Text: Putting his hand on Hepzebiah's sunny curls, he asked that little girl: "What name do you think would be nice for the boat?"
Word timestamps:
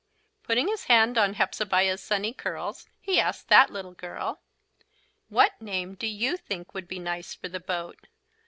Putting 0.41 0.67
his 0.67 0.85
hand 0.85 1.15
on 1.19 1.35
Hepzebiah's 1.35 2.01
sunny 2.01 2.33
curls, 2.33 2.87
he 2.99 3.19
asked 3.19 3.49
that 3.49 3.69
little 3.69 3.93
girl: 3.93 4.41
"What 5.29 5.61
name 5.61 5.93
do 5.93 6.07
you 6.07 6.37
think 6.37 6.73
would 6.73 6.87
be 6.87 6.97
nice 6.97 7.35
for 7.35 7.49
the 7.49 7.59
boat?" 7.59 8.07